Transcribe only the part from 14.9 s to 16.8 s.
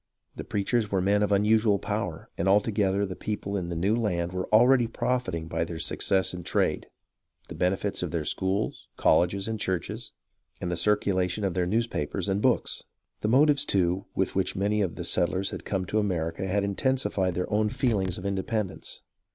the settlers had come to America had